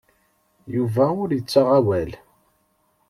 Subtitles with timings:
[0.75, 2.11] Yuba ur yettaɣ awal.